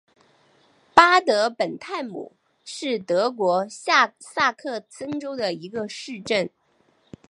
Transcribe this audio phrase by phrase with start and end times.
[0.95, 6.49] 巴德本泰姆是德国下萨克森州的一个市镇。